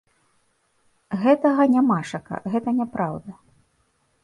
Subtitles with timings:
[1.25, 3.31] Гэтага нямашака, гэта няпраўда.